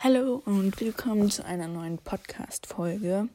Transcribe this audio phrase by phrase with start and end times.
[0.00, 3.28] Hallo und willkommen zu einer neuen Podcast-Folge.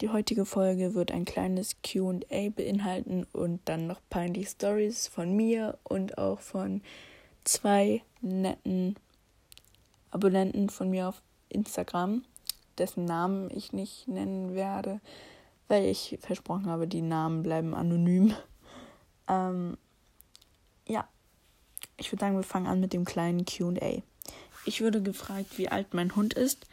[0.00, 5.76] Die heutige Folge wird ein kleines QA beinhalten und dann noch peinliche Stories von mir
[5.82, 6.80] und auch von
[7.44, 8.96] zwei netten
[10.10, 11.20] Abonnenten von mir auf
[11.50, 12.24] Instagram,
[12.78, 15.02] dessen Namen ich nicht nennen werde,
[15.68, 18.34] weil ich versprochen habe, die Namen bleiben anonym.
[19.28, 19.76] Ähm,
[20.88, 21.06] ja,
[21.98, 24.02] ich würde sagen, wir fangen an mit dem kleinen QA.
[24.64, 26.66] Ich wurde gefragt, wie alt mein Hund ist.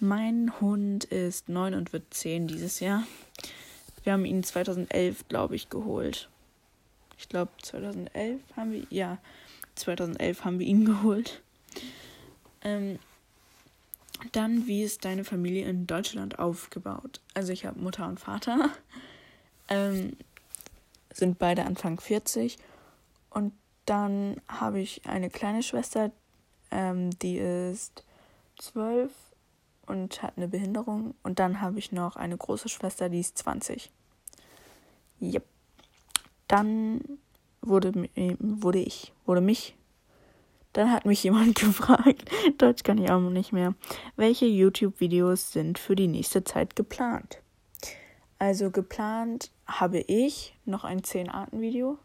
[0.00, 3.04] Mein Hund ist neun und wird zehn dieses Jahr.
[4.04, 6.28] Wir haben ihn 2011, glaube ich, geholt.
[7.18, 9.18] Ich glaube, 2011 haben wir, ja,
[9.74, 11.42] 2011 haben wir ihn geholt.
[12.62, 12.98] Ähm,
[14.32, 17.20] dann, wie ist deine Familie in Deutschland aufgebaut?
[17.34, 18.70] Also ich habe Mutter und Vater,
[19.68, 20.16] ähm,
[21.12, 22.56] sind beide Anfang 40
[23.30, 23.52] und
[23.84, 26.10] dann habe ich eine kleine Schwester,
[26.76, 28.04] ähm, die ist
[28.58, 29.10] zwölf
[29.86, 31.14] und hat eine Behinderung.
[31.22, 33.90] Und dann habe ich noch eine große Schwester, die ist 20.
[35.22, 35.44] Yep.
[36.48, 37.00] Dann
[37.62, 39.74] wurde, wurde ich, wurde mich.
[40.74, 43.74] Dann hat mich jemand gefragt, Deutsch kann ich auch nicht mehr,
[44.16, 47.40] welche YouTube-Videos sind für die nächste Zeit geplant?
[48.38, 51.98] Also geplant habe ich noch ein 10-Arten-Video,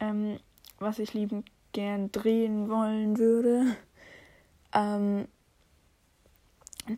[0.00, 0.40] ähm,
[0.80, 3.76] was ich liebend gern drehen wollen würde.
[4.72, 5.28] Ähm,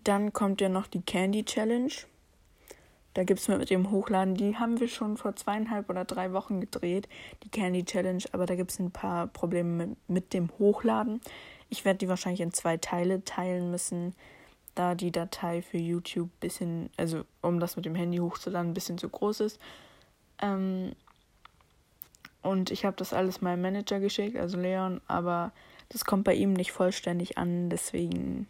[0.05, 1.93] dann kommt ja noch die Candy Challenge.
[3.15, 6.61] Da gibt es mit dem Hochladen, die haben wir schon vor zweieinhalb oder drei Wochen
[6.61, 7.09] gedreht,
[7.43, 11.21] die Candy Challenge, aber da gibt es ein paar Probleme mit, mit dem Hochladen.
[11.71, 14.15] Ich werde die wahrscheinlich in zwei Teile teilen müssen,
[14.77, 18.75] da die Datei für YouTube ein bisschen, also um das mit dem Handy hochzuladen, ein
[18.75, 19.59] bisschen zu groß ist.
[20.41, 20.93] Ähm,
[22.49, 25.53] und ich habe das alles meinem Manager geschickt, also Leon, aber
[25.89, 28.49] das kommt bei ihm nicht vollständig an, deswegen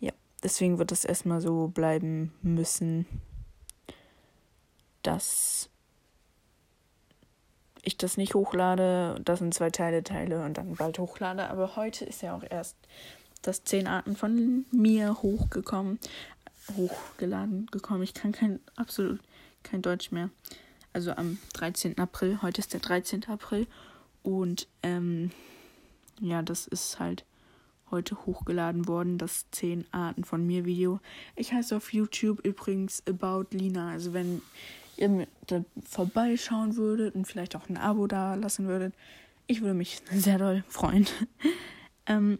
[0.00, 3.06] ja, deswegen wird es erstmal so bleiben müssen,
[5.02, 5.68] dass
[7.82, 11.50] ich das nicht hochlade, das in zwei Teile teile und dann bald hochlade.
[11.50, 12.76] Aber heute ist ja auch erst
[13.42, 15.98] das 10 Arten von mir hochgekommen,
[16.76, 18.02] hochgeladen gekommen.
[18.02, 19.20] Ich kann kein absolut
[19.62, 20.30] kein Deutsch mehr
[20.94, 21.98] also am 13.
[21.98, 22.40] April.
[22.40, 23.24] Heute ist der 13.
[23.28, 23.66] April.
[24.22, 25.30] Und ähm,
[26.20, 27.26] ja, das ist halt
[27.90, 31.00] heute hochgeladen worden, das 10 Arten von mir Video.
[31.36, 33.90] Ich heiße auf YouTube übrigens About Lina.
[33.90, 34.40] Also wenn
[34.96, 38.94] ihr da vorbeischauen würdet und vielleicht auch ein Abo da lassen würdet,
[39.46, 41.06] ich würde mich sehr doll freuen.
[42.06, 42.38] ähm,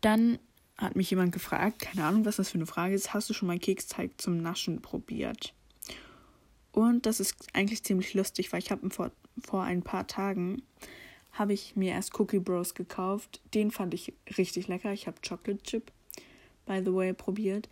[0.00, 0.38] dann
[0.78, 3.46] hat mich jemand gefragt, keine Ahnung, was das für eine Frage ist, hast du schon
[3.46, 5.54] mal Keksteig zum Naschen probiert?
[6.72, 9.12] Und das ist eigentlich ziemlich lustig, weil ich habe vor,
[9.42, 10.62] vor ein paar Tagen
[11.32, 13.40] habe ich mir erst Cookie Bros gekauft.
[13.54, 14.92] Den fand ich richtig lecker.
[14.92, 15.92] Ich habe Chocolate Chip,
[16.66, 17.68] by the way, probiert.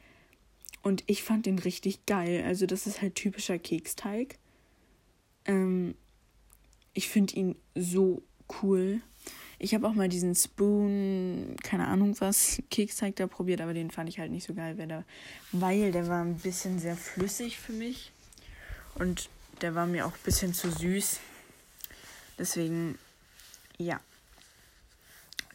[0.83, 2.43] Und ich fand den richtig geil.
[2.47, 4.39] Also das ist halt typischer Keksteig.
[5.45, 5.95] Ähm,
[6.95, 8.23] ich finde ihn so
[8.63, 9.01] cool.
[9.59, 14.09] Ich habe auch mal diesen Spoon, keine Ahnung was, Keksteig da probiert, aber den fand
[14.09, 15.05] ich halt nicht so geil, weil der,
[15.53, 18.11] weil der war ein bisschen sehr flüssig für mich.
[18.95, 19.29] Und
[19.63, 21.21] der war mir auch ein bisschen zu süß.
[22.39, 22.99] Deswegen,
[23.79, 24.01] ja.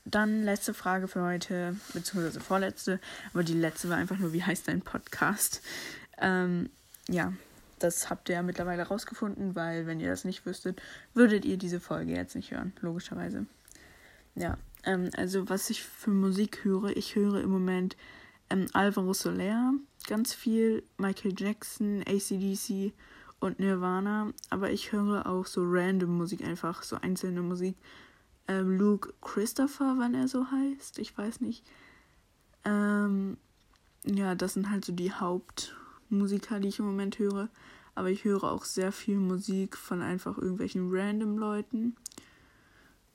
[0.05, 2.99] Dann letzte Frage für heute, beziehungsweise vorletzte.
[3.33, 5.61] Aber die letzte war einfach nur, wie heißt dein Podcast?
[6.19, 6.69] Ähm,
[7.09, 7.33] ja,
[7.79, 10.81] das habt ihr ja mittlerweile rausgefunden, weil wenn ihr das nicht wüsstet,
[11.13, 13.45] würdet ihr diese Folge jetzt nicht hören, logischerweise.
[14.35, 17.97] Ja, ähm, also was ich für Musik höre, ich höre im Moment
[18.49, 19.73] ähm, Alvaro Soler,
[20.07, 22.93] ganz viel Michael Jackson, ACDC
[23.39, 27.75] und Nirvana, aber ich höre auch so random Musik, einfach so einzelne Musik.
[28.47, 31.63] Ähm, Luke Christopher, wann er so heißt, ich weiß nicht.
[32.63, 33.37] Ähm,
[34.05, 37.49] ja, das sind halt so die Hauptmusiker, die ich im Moment höre.
[37.95, 41.95] Aber ich höre auch sehr viel Musik von einfach irgendwelchen random Leuten.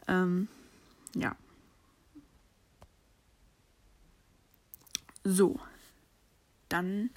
[0.09, 0.49] Ähm,
[1.15, 1.37] ja.
[5.23, 5.61] So.
[6.69, 7.11] Dann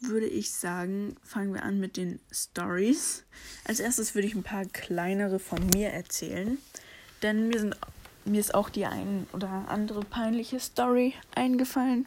[0.00, 3.24] würde ich sagen, fangen wir an mit den Stories.
[3.64, 6.58] Als erstes würde ich ein paar kleinere von mir erzählen,
[7.22, 7.76] denn mir, sind,
[8.24, 12.06] mir ist auch die ein oder andere peinliche Story eingefallen.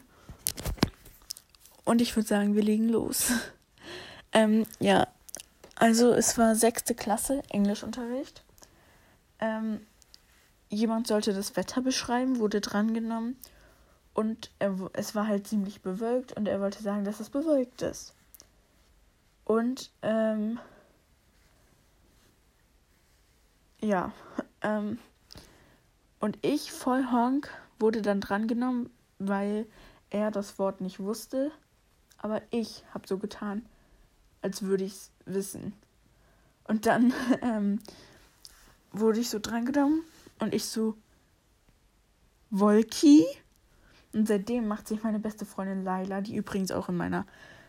[1.84, 3.32] Und ich würde sagen, wir legen los.
[4.32, 5.08] ähm, ja,
[5.76, 8.44] also es war sechste Klasse Englischunterricht.
[9.40, 9.80] Ähm,
[10.68, 13.36] jemand sollte das Wetter beschreiben, wurde drangenommen
[14.14, 18.14] und er, es war halt ziemlich bewölkt und er wollte sagen, dass es bewölkt ist.
[19.44, 20.58] Und, ähm,
[23.80, 24.12] ja,
[24.62, 24.98] ähm,
[26.20, 29.66] und ich voll Honk wurde dann drangenommen, weil
[30.10, 31.50] er das Wort nicht wusste,
[32.18, 33.66] aber ich habe so getan,
[34.40, 35.72] als würde ich es wissen.
[36.64, 37.12] Und dann
[37.42, 37.80] ähm,
[38.92, 40.04] wurde ich so drangenommen
[40.38, 40.96] und ich so,
[42.50, 43.24] Wolki?
[44.12, 47.26] Und seitdem macht sich meine beste Freundin Laila, die übrigens auch in meiner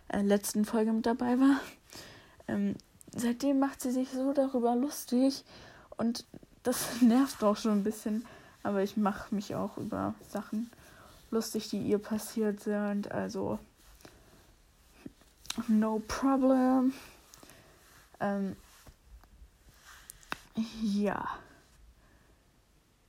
[0.10, 1.60] äh, letzten Folge mit dabei war,
[2.48, 2.76] ähm,
[3.16, 5.44] seitdem macht sie sich so darüber lustig
[5.98, 6.26] und
[6.64, 8.26] das nervt auch schon ein bisschen.
[8.64, 10.72] Aber ich mache mich auch über Sachen
[11.32, 13.12] lustig, die ihr passiert sind.
[13.12, 13.60] Also,
[15.68, 16.94] no problem.
[18.22, 18.56] Ähm,
[20.82, 21.28] ja.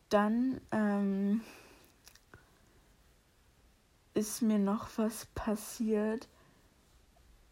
[0.08, 1.40] Dann ähm,
[4.14, 6.28] ist mir noch was passiert.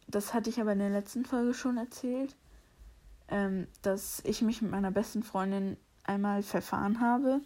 [0.08, 2.36] Das hatte ich aber in der letzten Folge schon erzählt,
[3.28, 7.40] ähm, dass ich mich mit meiner besten Freundin einmal verfahren habe,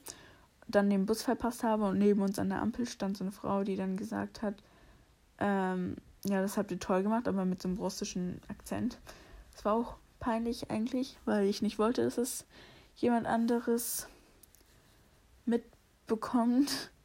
[0.69, 3.63] dann den Bus verpasst habe und neben uns an der Ampel stand so eine Frau,
[3.65, 4.55] die dann gesagt hat,
[5.39, 8.99] ähm, ja, das habt ihr toll gemacht, aber mit so einem russischen Akzent.
[9.55, 12.47] Es war auch peinlich eigentlich, weil ich nicht wollte, dass es
[12.97, 14.09] jemand anderes
[15.45, 16.91] mitbekommt.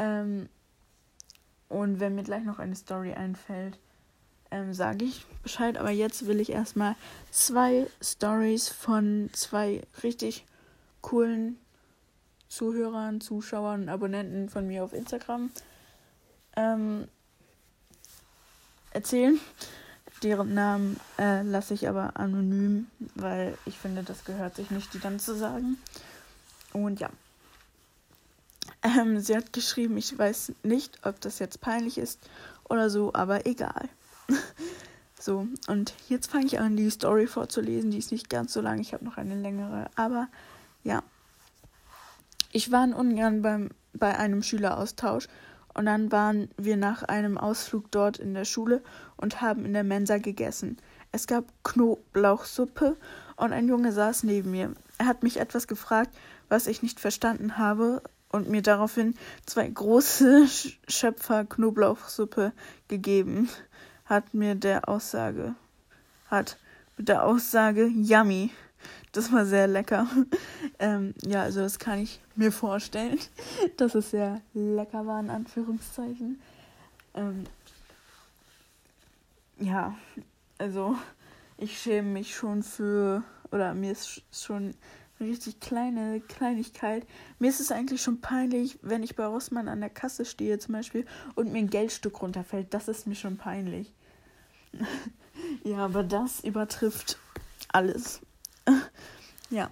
[0.00, 0.48] Ähm,
[1.68, 3.78] und wenn mir gleich noch eine Story einfällt,
[4.50, 5.76] ähm, sage ich Bescheid.
[5.76, 6.96] Aber jetzt will ich erstmal
[7.30, 10.46] zwei Stories von zwei richtig
[11.02, 11.58] coolen
[12.48, 15.50] Zuhörern, Zuschauern und Abonnenten von mir auf Instagram
[16.56, 17.06] ähm,
[18.92, 19.38] erzählen.
[20.22, 24.98] Deren Namen äh, lasse ich aber anonym, weil ich finde, das gehört sich nicht, die
[24.98, 25.76] dann zu sagen.
[26.72, 27.10] Und ja.
[28.82, 32.20] Ähm, sie hat geschrieben, ich weiß nicht, ob das jetzt peinlich ist
[32.68, 33.88] oder so, aber egal.
[35.18, 37.90] so, und jetzt fange ich an, die Story vorzulesen.
[37.90, 40.28] Die ist nicht ganz so lang, ich habe noch eine längere, aber
[40.84, 41.02] ja.
[42.52, 45.28] Ich war in Ungarn beim, bei einem Schüleraustausch
[45.74, 48.82] und dann waren wir nach einem Ausflug dort in der Schule
[49.16, 50.78] und haben in der Mensa gegessen.
[51.12, 52.96] Es gab Knoblauchsuppe
[53.36, 54.72] und ein Junge saß neben mir.
[54.98, 56.10] Er hat mich etwas gefragt,
[56.48, 59.14] was ich nicht verstanden habe und mir daraufhin
[59.46, 60.46] zwei große
[60.88, 62.52] Schöpfer Knoblauchsuppe
[62.88, 63.48] gegeben,
[64.04, 65.54] hat mir der Aussage,
[66.26, 66.58] hat
[66.96, 68.50] mit der Aussage Yummy.
[69.12, 70.06] Das war sehr lecker.
[70.78, 73.18] ähm, ja, also das kann ich mir vorstellen,
[73.76, 76.40] dass es sehr lecker war, in Anführungszeichen.
[77.14, 77.44] Ähm,
[79.58, 79.96] ja,
[80.58, 80.96] also
[81.56, 84.74] ich schäme mich schon für, oder mir ist schon
[85.20, 87.06] richtig kleine Kleinigkeit.
[87.38, 90.74] Mir ist es eigentlich schon peinlich, wenn ich bei Rossmann an der Kasse stehe zum
[90.74, 92.72] Beispiel und mir ein Geldstück runterfällt.
[92.74, 93.92] Das ist mir schon peinlich.
[95.64, 97.18] ja, aber das übertrifft
[97.72, 98.20] alles.
[99.50, 99.70] ja.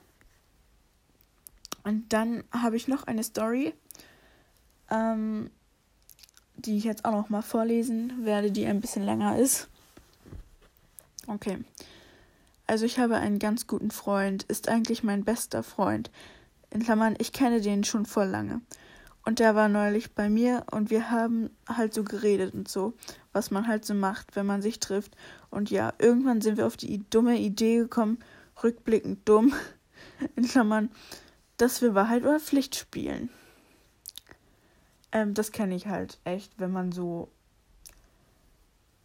[1.85, 3.73] Und dann habe ich noch eine Story,
[4.91, 5.51] ähm,
[6.57, 9.69] die ich jetzt auch noch mal vorlesen werde, die ein bisschen länger ist.
[11.27, 11.59] Okay.
[12.67, 16.11] Also ich habe einen ganz guten Freund, ist eigentlich mein bester Freund.
[16.71, 18.61] In Klammern, ich kenne den schon vor lange.
[19.25, 22.95] Und der war neulich bei mir und wir haben halt so geredet und so,
[23.33, 25.17] was man halt so macht, wenn man sich trifft.
[25.51, 28.19] Und ja, irgendwann sind wir auf die dumme Idee gekommen,
[28.63, 29.53] rückblickend dumm,
[30.37, 30.91] in Klammern,
[31.57, 33.31] dass wir Wahrheit oder Pflicht spielen.
[35.11, 37.29] Ähm, das kenne ich halt echt, wenn man so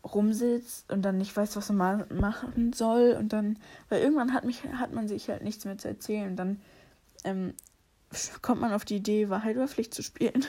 [0.04, 4.64] rumsitzt und dann nicht weiß, was man machen soll und dann, weil irgendwann hat mich,
[4.64, 6.62] hat man sich halt nichts mehr zu erzählen und dann
[7.24, 7.54] ähm,
[8.42, 10.46] kommt man auf die Idee, Wahrheit oder Pflicht zu spielen.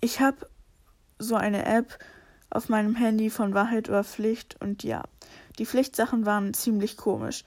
[0.00, 0.48] Ich habe
[1.18, 1.98] so eine App
[2.50, 5.04] auf meinem Handy von Wahrheit oder Pflicht und ja,
[5.58, 7.44] die Pflichtsachen waren ziemlich komisch.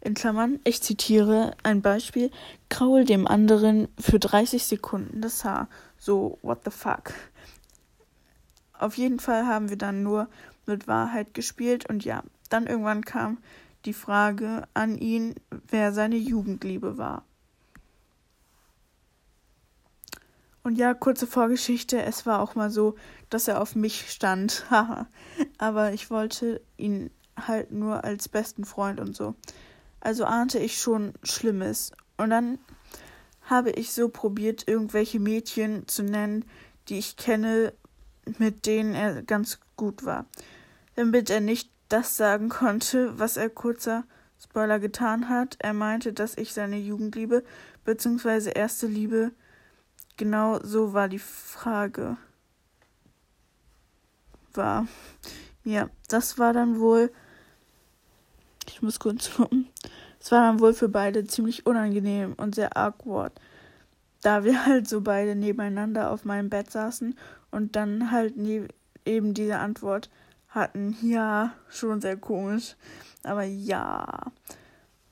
[0.00, 2.32] In Klammern, ich zitiere ein Beispiel,
[2.68, 5.68] kraul dem anderen für 30 Sekunden das Haar.
[5.96, 7.14] So, what the fuck.
[8.82, 10.28] Auf jeden Fall haben wir dann nur
[10.66, 13.38] mit Wahrheit gespielt und ja, dann irgendwann kam
[13.84, 15.36] die Frage an ihn,
[15.68, 17.24] wer seine Jugendliebe war.
[20.64, 22.96] Und ja, kurze Vorgeschichte, es war auch mal so,
[23.30, 24.66] dass er auf mich stand.
[24.70, 25.06] Haha.
[25.58, 29.34] Aber ich wollte ihn halt nur als besten Freund und so.
[30.00, 31.92] Also ahnte ich schon Schlimmes.
[32.16, 32.58] Und dann
[33.42, 36.44] habe ich so probiert, irgendwelche Mädchen zu nennen,
[36.88, 37.72] die ich kenne,
[38.38, 40.26] mit denen er ganz gut war,
[40.96, 44.04] damit er nicht das sagen konnte, was er kurzer
[44.40, 45.56] Spoiler getan hat.
[45.60, 47.44] Er meinte, dass ich seine Jugendliebe
[47.84, 48.50] bzw.
[48.52, 49.32] erste Liebe
[50.16, 52.16] genau so war die Frage.
[54.54, 54.86] War.
[55.64, 57.10] Ja, das war dann wohl.
[58.68, 59.68] Ich muss kurz gucken.
[60.20, 63.32] Es war dann wohl für beide ziemlich unangenehm und sehr awkward.
[64.22, 67.14] Da wir halt so beide nebeneinander auf meinem Bett saßen
[67.50, 68.68] und dann halt ne
[69.04, 70.10] eben diese Antwort
[70.48, 72.76] hatten, ja, schon sehr komisch,
[73.22, 74.32] aber ja.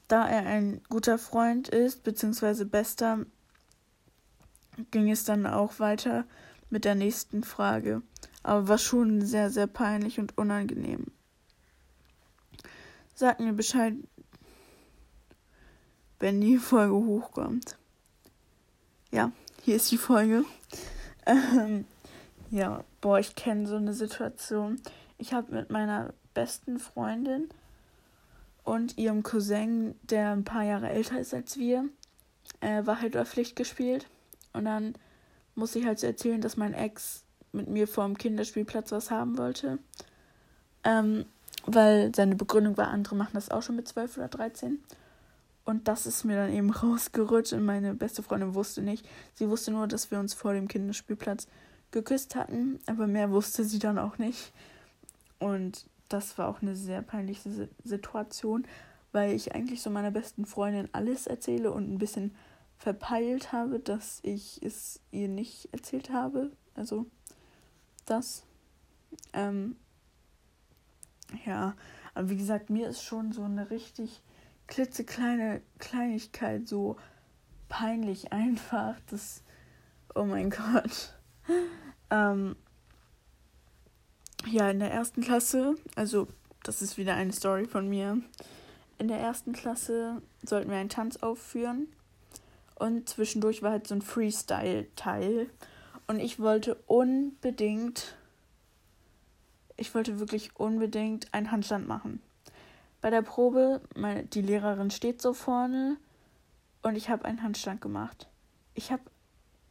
[0.08, 3.24] Da er ein guter Freund ist, beziehungsweise bester,
[4.90, 6.24] ging es dann auch weiter
[6.68, 8.02] mit der nächsten Frage,
[8.42, 11.06] aber war schon sehr, sehr peinlich und unangenehm.
[13.14, 13.94] Sag mir Bescheid,
[16.20, 17.79] wenn die Folge hochkommt.
[19.12, 19.32] Ja,
[19.64, 20.44] hier ist die Folge.
[21.26, 21.84] Ähm,
[22.50, 24.80] ja, boah, ich kenne so eine Situation.
[25.18, 27.48] Ich habe mit meiner besten Freundin
[28.62, 31.86] und ihrem Cousin, der ein paar Jahre älter ist als wir,
[32.60, 34.06] äh, Wahrheit oder Pflicht gespielt.
[34.52, 34.94] Und dann
[35.56, 39.36] muss ich halt so erzählen, dass mein Ex mit mir vor dem Kinderspielplatz was haben
[39.38, 39.78] wollte.
[40.84, 41.26] Ähm,
[41.66, 44.78] weil seine Begründung war, andere machen das auch schon mit 12 oder 13.
[45.70, 49.08] Und das ist mir dann eben rausgerutscht und meine beste Freundin wusste nicht.
[49.34, 51.46] Sie wusste nur, dass wir uns vor dem Kinderspielplatz
[51.92, 54.52] geküsst hatten, aber mehr wusste sie dann auch nicht.
[55.38, 58.66] Und das war auch eine sehr peinliche Situation,
[59.12, 62.34] weil ich eigentlich so meiner besten Freundin alles erzähle und ein bisschen
[62.76, 66.50] verpeilt habe, dass ich es ihr nicht erzählt habe.
[66.74, 67.06] Also
[68.06, 68.44] das.
[69.32, 69.76] Ähm,
[71.46, 71.74] ja,
[72.14, 74.20] aber wie gesagt, mir ist schon so eine richtig
[74.70, 76.96] klitzekleine Kleinigkeit so
[77.68, 78.96] peinlich einfach.
[79.10, 79.42] Das,
[80.14, 81.14] oh mein Gott.
[82.10, 82.56] ähm,
[84.46, 86.28] ja, in der ersten Klasse, also
[86.62, 88.22] das ist wieder eine Story von mir.
[88.98, 91.88] In der ersten Klasse sollten wir einen Tanz aufführen
[92.76, 95.50] und zwischendurch war halt so ein Freestyle-Teil
[96.06, 98.16] und ich wollte unbedingt,
[99.76, 102.20] ich wollte wirklich unbedingt einen Handstand machen.
[103.00, 105.96] Bei der Probe, meine, die Lehrerin steht so vorne
[106.82, 108.28] und ich habe einen Handstand gemacht.
[108.74, 109.00] Ich hab,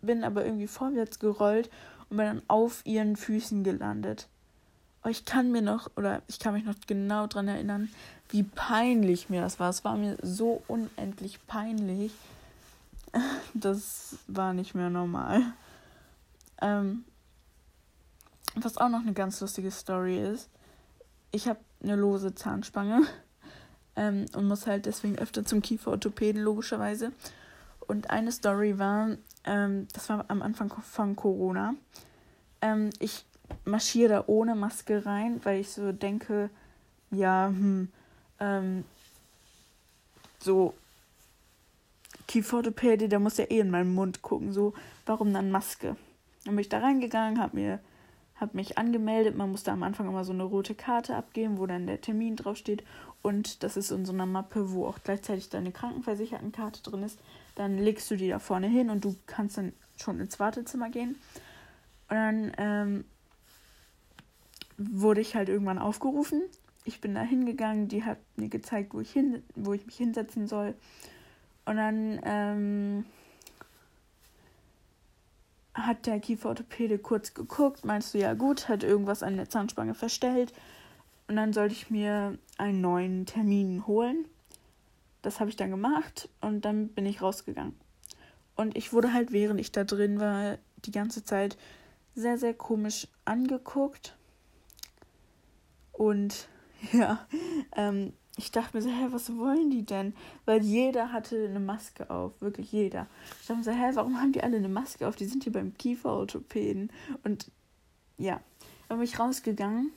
[0.02, 1.70] bin aber irgendwie vorwärts gerollt
[2.10, 4.28] und bin dann auf ihren Füßen gelandet.
[5.02, 7.90] Aber ich kann mir noch, oder ich kann mich noch genau daran erinnern,
[8.30, 9.70] wie peinlich mir das war.
[9.70, 12.14] Es war mir so unendlich peinlich.
[13.56, 15.42] Das war nicht mehr normal.
[16.62, 17.04] Ähm,
[18.54, 20.48] was auch noch eine ganz lustige Story ist,
[21.32, 23.04] ich habe eine lose Zahnspange
[23.96, 27.12] ähm, und muss halt deswegen öfter zum Kieferorthopäden, logischerweise.
[27.88, 31.74] Und eine Story war, ähm, das war am Anfang von Corona.
[32.62, 33.26] Ähm, ich
[33.66, 36.50] marschiere da ohne Maske rein, weil ich so denke,
[37.12, 37.90] ja, hm,
[38.40, 38.84] ähm,
[40.40, 40.74] so
[42.28, 44.74] Kieferorthopäde, der muss ja eh in meinen Mund gucken, so,
[45.06, 45.96] warum dann Maske?
[46.46, 47.80] Dann bin ich da reingegangen, hab mir
[48.40, 49.36] hab mich angemeldet.
[49.36, 52.84] Man musste am Anfang immer so eine rote Karte abgeben, wo dann der Termin draufsteht.
[53.22, 57.20] Und das ist in so einer Mappe, wo auch gleichzeitig deine Krankenversichertenkarte drin ist.
[57.56, 61.16] Dann legst du die da vorne hin und du kannst dann schon ins Wartezimmer gehen.
[62.10, 63.06] Und dann ähm,
[64.78, 66.42] wurde ich halt irgendwann aufgerufen.
[66.86, 70.48] Ich bin da hingegangen, die hat mir gezeigt, wo ich, hin, wo ich mich hinsetzen
[70.48, 70.76] soll.
[71.66, 73.06] Und dann ähm,
[75.86, 80.54] hat der Kieferorthopäde kurz geguckt, meinst du, ja gut, hat irgendwas an der Zahnspange verstellt.
[81.28, 84.26] Und dann sollte ich mir einen neuen Termin holen.
[85.22, 87.76] Das habe ich dann gemacht und dann bin ich rausgegangen.
[88.56, 91.58] Und ich wurde halt, während ich da drin war, die ganze Zeit
[92.16, 94.18] sehr, sehr komisch angeguckt.
[95.92, 96.48] Und
[96.94, 97.28] ja,
[97.76, 100.14] ähm, ich dachte mir so, hä, was wollen die denn?
[100.46, 103.08] Weil jeder hatte eine Maske auf, wirklich jeder.
[103.42, 105.18] Ich dachte mir so, hä, warum haben die alle eine Maske auf?
[105.18, 106.90] Die sind hier beim Kieferorthopäden.
[107.26, 107.52] Und
[108.18, 108.40] ja,
[108.88, 109.92] dann bin ich rausgegangen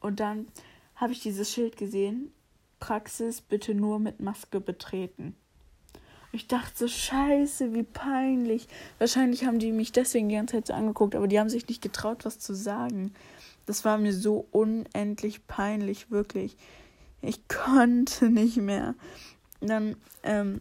[0.00, 0.48] und dann
[0.96, 2.32] habe ich dieses Schild gesehen.
[2.80, 5.36] Praxis bitte nur mit Maske betreten.
[6.32, 8.66] Ich dachte so, scheiße, wie peinlich.
[8.98, 11.80] Wahrscheinlich haben die mich deswegen die ganze Zeit so angeguckt, aber die haben sich nicht
[11.80, 13.14] getraut, was zu sagen.
[13.66, 16.56] Das war mir so unendlich peinlich, wirklich.
[17.20, 18.94] Ich konnte nicht mehr.
[19.60, 20.60] dann, ähm,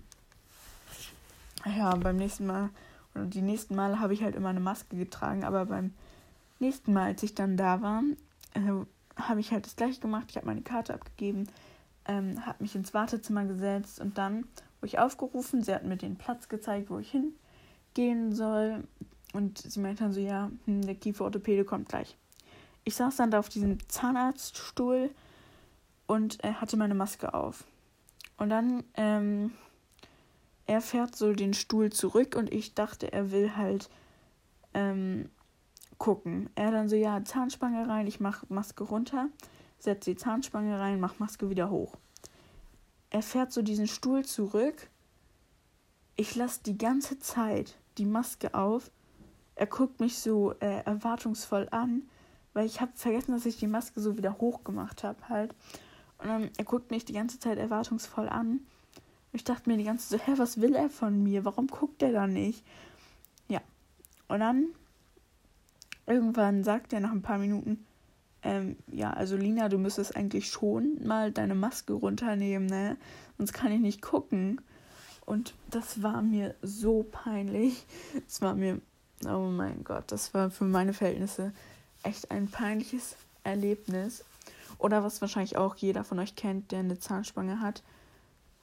[1.65, 2.69] ja, beim nächsten Mal,
[3.13, 5.93] oder die nächsten Male habe ich halt immer eine Maske getragen, aber beim
[6.59, 8.03] nächsten Mal, als ich dann da war,
[8.53, 10.25] äh, habe ich halt das gleiche gemacht.
[10.29, 11.47] Ich habe meine Karte abgegeben,
[12.05, 14.43] ähm, habe mich ins Wartezimmer gesetzt und dann
[14.79, 15.63] wurde ich aufgerufen.
[15.63, 18.83] Sie hat mir den Platz gezeigt, wo ich hingehen soll.
[19.33, 22.17] Und sie meinte dann so, ja, hm, der Kieferorthopäde kommt gleich
[22.87, 25.09] ich saß dann da auf diesem Zahnarztstuhl
[26.07, 27.65] und er hatte meine Maske auf.
[28.37, 29.51] Und dann, ähm,
[30.65, 33.89] er fährt so den Stuhl zurück und ich dachte, er will halt
[34.73, 35.29] ähm,
[35.97, 36.49] gucken.
[36.55, 39.29] Er dann so, ja, Zahnspange rein, ich mach Maske runter,
[39.79, 41.95] setze die Zahnspange rein, mach Maske wieder hoch.
[43.09, 44.89] Er fährt so diesen Stuhl zurück.
[46.15, 48.91] Ich lasse die ganze Zeit die Maske auf.
[49.55, 52.03] Er guckt mich so äh, erwartungsvoll an,
[52.53, 55.55] weil ich habe vergessen, dass ich die Maske so wieder hochgemacht habe halt.
[56.19, 58.61] Und dann, er guckt mich die ganze Zeit erwartungsvoll an.
[59.33, 61.45] Ich dachte mir die ganze Zeit, so, hä, was will er von mir?
[61.45, 62.63] Warum guckt er da nicht?
[63.47, 63.61] Ja.
[64.27, 64.67] Und dann
[66.07, 67.85] irgendwann sagt er nach ein paar Minuten,
[68.43, 72.97] ähm, ja, also Lina, du müsstest eigentlich schon mal deine Maske runternehmen, ne?
[73.37, 74.61] Sonst kann ich nicht gucken.
[75.25, 77.85] Und das war mir so peinlich.
[78.27, 78.79] Es war mir,
[79.25, 81.51] oh mein Gott, das war für meine Verhältnisse
[82.03, 84.23] echt ein peinliches Erlebnis.
[84.77, 87.83] Oder was wahrscheinlich auch jeder von euch kennt, der eine Zahnspange hat,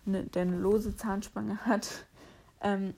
[0.06, 1.88] eine, der eine lose Zahnspange hat.
[2.61, 2.94] Ähm,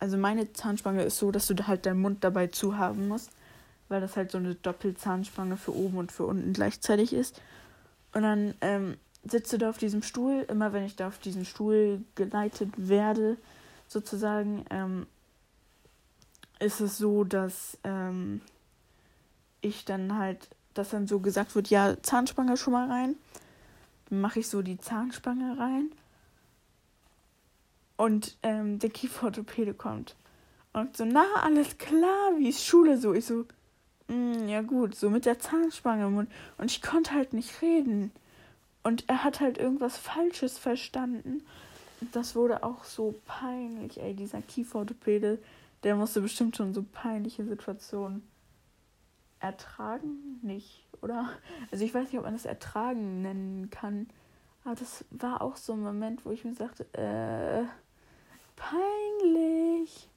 [0.00, 3.30] also meine Zahnspange ist so, dass du halt deinen Mund dabei zu haben musst,
[3.88, 7.40] weil das halt so eine Doppelzahnspange für oben und für unten gleichzeitig ist.
[8.12, 10.44] Und dann ähm, du da auf diesem Stuhl.
[10.48, 13.36] Immer wenn ich da auf diesen Stuhl geleitet werde,
[13.86, 15.06] sozusagen, ähm,
[16.58, 18.40] ist es so, dass ähm,
[19.60, 23.16] ich dann halt, dass dann so gesagt wird, ja, Zahnspange schon mal rein.
[24.08, 25.90] Dann mache ich so die Zahnspange rein.
[27.96, 30.16] Und ähm, der Kieferorthopäde kommt.
[30.72, 33.12] Und so, na, alles klar, wie ist Schule so?
[33.12, 33.46] Ich so,
[34.08, 36.30] mm, ja gut, so mit der Zahnspange im Mund.
[36.58, 38.10] Und ich konnte halt nicht reden.
[38.82, 41.42] Und er hat halt irgendwas Falsches verstanden.
[42.12, 45.38] Das wurde auch so peinlich, ey, dieser Kieferorthopäde,
[45.84, 48.22] der musste bestimmt schon so peinliche Situationen
[49.42, 51.30] ertragen, nicht, oder?
[51.70, 54.08] Also ich weiß nicht, ob man das ertragen nennen kann.
[54.64, 57.64] Aber das war auch so ein Moment, wo ich mir sagte, äh,
[58.56, 60.08] peinlich.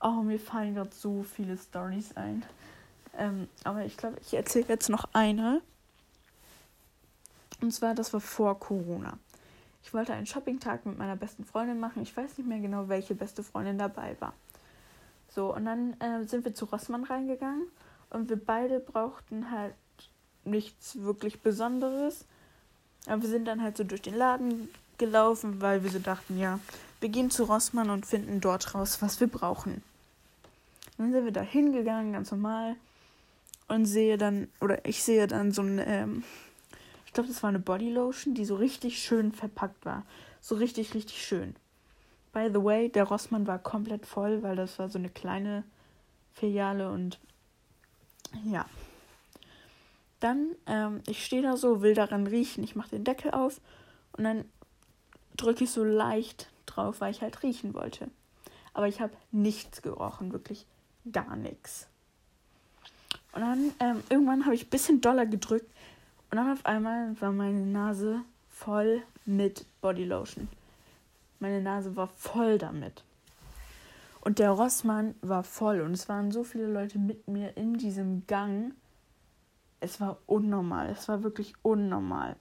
[0.00, 2.44] Oh, mir fallen gerade so viele Stories ein.
[3.16, 5.60] Ähm, aber ich glaube, ich erzähle jetzt noch eine.
[7.60, 9.18] Und zwar, das war vor Corona.
[9.82, 12.02] Ich wollte einen Shoppingtag mit meiner besten Freundin machen.
[12.02, 14.32] Ich weiß nicht mehr genau, welche beste Freundin dabei war.
[15.28, 17.66] So, und dann äh, sind wir zu Rossmann reingegangen
[18.10, 19.74] und wir beide brauchten halt
[20.44, 22.24] nichts wirklich Besonderes.
[23.06, 24.68] Aber wir sind dann halt so durch den Laden
[24.98, 26.58] gelaufen, weil wir so dachten, ja,
[27.00, 29.82] wir gehen zu Rossmann und finden dort raus, was wir brauchen.
[30.96, 32.76] Dann sind wir da hingegangen, ganz normal.
[33.68, 36.24] Und sehe dann, oder ich sehe dann so ein, ähm,
[37.06, 40.04] ich glaube, das war eine Bodylotion, die so richtig schön verpackt war.
[40.40, 41.54] So richtig, richtig schön.
[42.32, 45.64] By the way, der Rossmann war komplett voll, weil das war so eine kleine
[46.34, 47.18] Filiale und
[48.44, 48.66] ja.
[50.20, 52.64] Dann, ähm, ich stehe da so, will daran riechen.
[52.64, 53.60] Ich mache den Deckel auf
[54.12, 54.44] und dann
[55.36, 58.10] drücke ich so leicht drauf, weil ich halt riechen wollte.
[58.74, 60.66] Aber ich habe nichts gerochen, wirklich
[61.12, 61.88] gar nichts.
[63.32, 65.70] Und dann, ähm, irgendwann habe ich ein bisschen doller gedrückt
[66.30, 70.48] und dann auf einmal war meine Nase voll mit Bodylotion.
[71.38, 73.04] Meine Nase war voll damit.
[74.28, 78.26] Und der Rossmann war voll und es waren so viele Leute mit mir in diesem
[78.26, 78.74] Gang.
[79.80, 80.90] Es war unnormal.
[80.90, 82.36] Es war wirklich unnormal.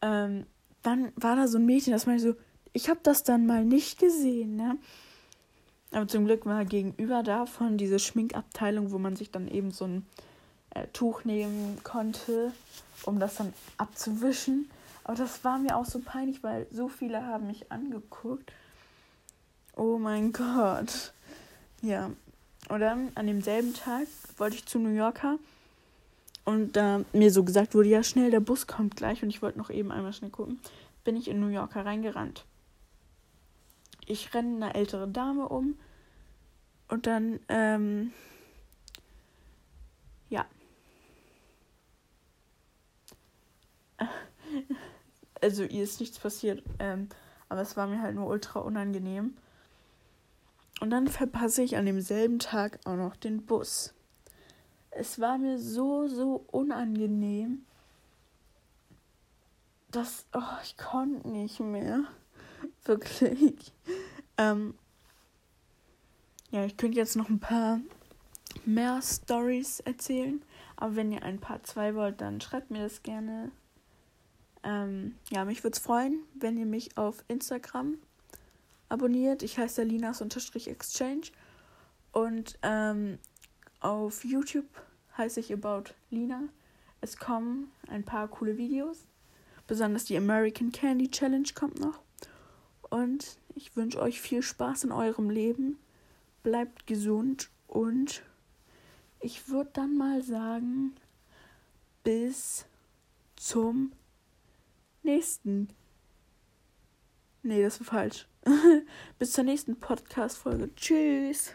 [0.00, 0.46] Ähm,
[0.84, 2.34] dann war da so ein Mädchen, das meinte so,
[2.72, 4.78] ich habe das dann mal nicht gesehen, ne?
[5.90, 10.06] Aber zum Glück war gegenüber davon diese Schminkabteilung, wo man sich dann eben so ein
[10.70, 12.52] äh, Tuch nehmen konnte,
[13.02, 14.70] um das dann abzuwischen.
[15.02, 18.52] Aber das war mir auch so peinlich, weil so viele haben mich angeguckt.
[19.78, 21.12] Oh mein Gott.
[21.82, 22.10] Ja.
[22.68, 25.38] Und dann an demselben Tag wollte ich zu New Yorker.
[26.44, 29.56] Und da mir so gesagt wurde, ja schnell, der Bus kommt gleich und ich wollte
[29.56, 30.58] noch eben einmal schnell gucken,
[31.04, 32.44] bin ich in New Yorker reingerannt.
[34.04, 35.78] Ich renne eine ältere Dame um
[36.88, 38.12] und dann, ähm,
[40.28, 40.44] ja.
[45.40, 47.08] Also ihr ist nichts passiert, ähm,
[47.48, 49.36] aber es war mir halt nur ultra unangenehm.
[50.80, 53.94] Und dann verpasse ich an demselben Tag auch noch den Bus.
[54.90, 57.64] Es war mir so, so unangenehm,
[59.90, 62.04] dass oh, ich konnte nicht mehr.
[62.84, 63.72] Wirklich.
[64.36, 64.74] Ähm,
[66.50, 67.80] ja, ich könnte jetzt noch ein paar
[68.64, 70.42] mehr Stories erzählen.
[70.76, 73.50] Aber wenn ihr ein paar zwei wollt, dann schreibt mir das gerne.
[74.62, 77.98] Ähm, ja, mich würde es freuen, wenn ihr mich auf Instagram
[78.88, 79.42] abonniert.
[79.42, 81.32] Ich heiße Linas-Exchange.
[82.12, 83.18] Und ähm,
[83.80, 84.68] auf YouTube
[85.16, 86.44] heiße ich About Lina.
[87.00, 89.06] Es kommen ein paar coole Videos.
[89.66, 92.00] Besonders die American Candy Challenge kommt noch.
[92.90, 95.78] Und ich wünsche euch viel Spaß in eurem Leben.
[96.42, 98.22] Bleibt gesund und
[99.20, 100.94] ich würde dann mal sagen,
[102.04, 102.64] bis
[103.36, 103.92] zum
[105.02, 105.68] nächsten.
[107.42, 108.26] Nee, das war falsch.
[109.18, 110.74] Bis zur nächsten Podcast-Folge.
[110.74, 111.52] Tschüss.